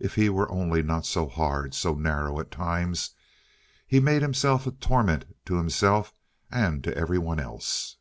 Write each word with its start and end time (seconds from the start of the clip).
If 0.00 0.16
he 0.16 0.28
were 0.28 0.50
only 0.50 0.82
not 0.82 1.06
so 1.06 1.28
hard, 1.28 1.72
so 1.72 1.94
narrow 1.94 2.40
at 2.40 2.50
times. 2.50 3.10
He 3.86 4.00
made 4.00 4.20
himself 4.20 4.66
a 4.66 4.72
torment 4.72 5.24
to 5.44 5.54
himself 5.54 6.12
and 6.50 6.82
to 6.82 6.92
every 6.96 7.18
one 7.18 7.38
else. 7.38 7.98